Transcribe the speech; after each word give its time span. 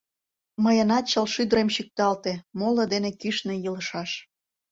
Мыйынат 0.63 1.05
чыл 1.11 1.25
шӱдырем 1.33 1.69
чӱкталте, 1.75 2.33
Моло 2.59 2.83
дене 2.93 3.09
кӱшнӧ 3.21 3.55
йӱлышаш. 3.63 4.11